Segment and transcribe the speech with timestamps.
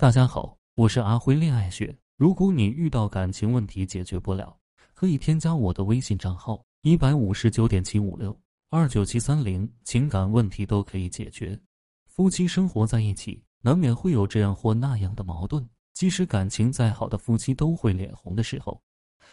[0.00, 1.94] 大家好，我是阿辉恋爱学。
[2.16, 4.56] 如果你遇到感情问题解决不了，
[4.94, 8.34] 可以添加我的微信账号一百五十九点七五六
[8.70, 11.60] 二九七三零，情感问题都可以解决。
[12.06, 15.68] 夫妻生活在一起，难免会有这样或那样的矛盾。
[15.92, 18.80] 即使感情再好的夫妻都会脸红的时候，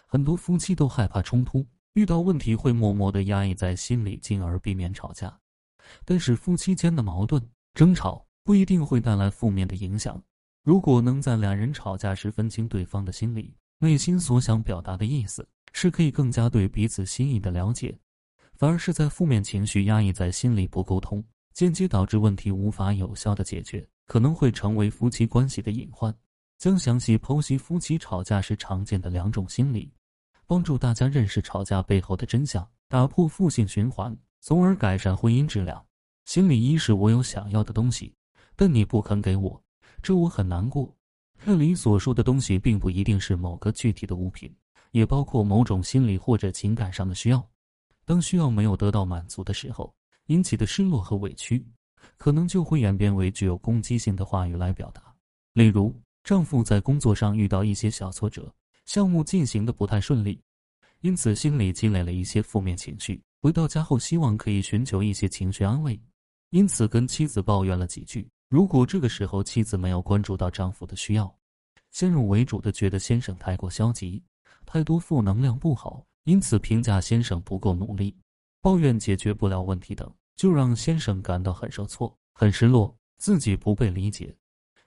[0.05, 5.39] 很多夫妻都害怕冲突，遇到问题会默默的压抑在心里，进而避免吵架。
[6.04, 7.41] 但是夫妻间的矛盾
[7.73, 10.21] 争吵不一定会带来负面的影响。
[10.68, 17.98] 如果能在两人吵架时分清对方的心理、内心所想表达的意思，是可以更加对彼此心意的了解。
[18.53, 26.13] 反而是在负面情绪压抑在心里不沟通，间接导致问题无法有效的解决，可能会成为夫妻关系的隐患。
[26.57, 29.90] 将详细剖析夫妻吵架时常见的两种心理，
[30.45, 35.81] 帮助大家认识吵架背后的真相，打破负性循环，从而改善婚姻质量。
[36.26, 38.13] 心理一是我有想要的东西，
[38.57, 39.63] 但你不肯给我。
[40.01, 40.93] 这我很难过。
[41.45, 44.53] 这里所说的东西，并不一定是某个具体的物品，
[44.91, 47.48] 也包括某种心理或者情感上的需要。
[48.05, 49.93] 当需要没有得到满足的时候，
[50.27, 51.65] 引起的失落和委屈，
[52.17, 55.13] 可能就会演变为具有攻击性的话语来表达。
[55.54, 58.54] 例如，丈夫在工作上遇到一些小挫折，
[58.85, 60.41] 项目进行的不太顺利，
[61.01, 63.21] 因此心里积累了一些负面情绪。
[63.41, 66.00] 回到家后，希望可以寻求一些情绪安慰，
[66.50, 68.28] 因此跟妻子抱怨了几句。
[68.50, 71.35] 如果这个时候妻子没有关注到丈夫的需要，
[71.91, 74.23] 先入为主的觉得先生太过消极，
[74.66, 78.16] 太多负能量不好，因此评价先生不够努力，
[78.62, 84.34] 抱怨解决不了问题等，就让先生感到很受挫、很失落，自己不被理解，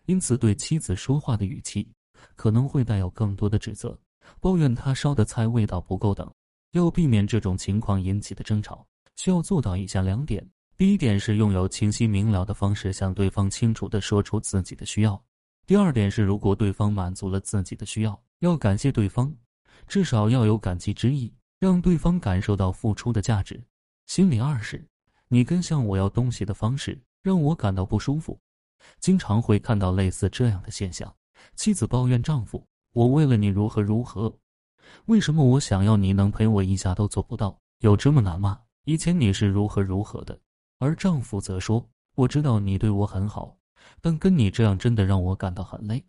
[0.06, 1.86] 因此对妻子说话的语气
[2.34, 3.98] 可能会带有更多的指责，
[4.41, 6.30] 抱怨他烧的菜味道不够等。
[6.72, 8.86] 要避免这种情况引起的争吵，
[9.17, 10.48] 需要做到以下两点。
[10.81, 15.23] 第一点是拥有清晰明了的方式向对方清楚地说出自己的需要。
[15.67, 19.31] 第二点是，如果对方满足了自己的需要，要感谢对方，
[19.86, 23.62] 至少要有感激之意，让对方感受到付出的价值。
[24.07, 24.83] 心理二是，
[25.29, 28.41] 你跟向我要东西的方式让我感到不舒服。
[29.01, 31.14] 经常会看到类似这样的现象：
[31.57, 34.35] 妻子抱怨丈夫：“我为了你如何如何，
[35.05, 37.61] 为什么我想要你能陪我一下都做不到？
[37.80, 38.58] 有这么难吗？
[38.86, 40.41] 以前你是如何如何的？”
[40.80, 41.86] 而丈夫则说
[42.17, 43.55] ：“我知道你对我很好，
[44.01, 46.02] 但跟你这样真的让我感到很累，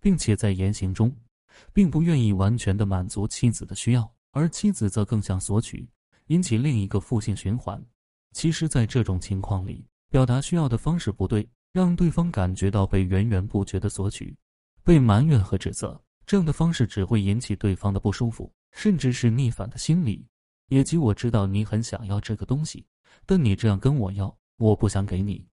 [0.00, 1.12] 并且在言行中，
[1.72, 5.88] 并不愿意完全的满足妻子的需要，而妻子则更想索取，
[6.28, 7.84] 引起另一个负性循环。
[8.30, 14.36] 其实，在这种情况里，表达需要的方式不对，让对方感觉到被源源不绝的索取，
[14.84, 20.24] 被埋怨和指责，这样的方式只会引起对方的不舒服，甚至是逆反的心理，
[20.68, 22.86] 也即我知道你很想要这个东西。”
[23.26, 25.44] 但你这样跟我要，我不想给你。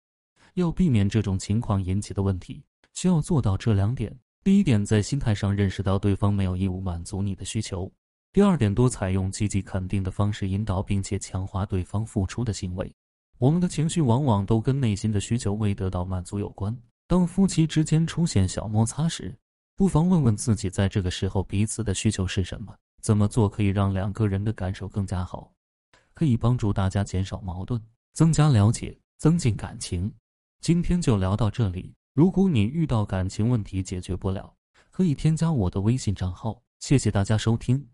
[0.55, 2.63] 要避免这种情况引起的问题，
[2.93, 4.13] 需要做到这两点：
[4.43, 7.89] 第一点，在心态上认识到对方没有义务满足你的需求；
[8.33, 12.93] 第二点，多采用积极肯定的方式引导并且强化对方付出的行为。
[13.37, 16.77] 我们的情绪往往都跟内心的需求未得到满足有关。
[17.07, 19.35] 当夫妻之间出现小摩擦时，
[19.75, 22.75] 不妨问问自己，在这个时候彼此的需求是什么？
[23.01, 25.51] 怎么做可以让两个人的感受更加好？
[26.21, 27.81] 可以帮助大家减少矛盾，
[28.13, 30.13] 增加了解，增进感情。
[30.59, 31.95] 今天就聊到这里。
[32.13, 34.53] 如果你遇到感情问题解决不了，
[34.91, 36.61] 可以添加我的微信账号。
[36.77, 37.87] 谢谢大家收听。